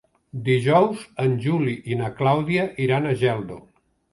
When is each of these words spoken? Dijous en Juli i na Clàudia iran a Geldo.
Dijous 0.45 1.03
en 1.25 1.35
Juli 1.45 1.75
i 1.93 1.99
na 2.01 2.09
Clàudia 2.23 2.67
iran 2.87 3.07
a 3.13 3.17
Geldo. 3.25 3.61